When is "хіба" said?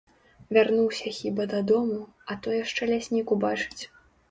1.17-1.47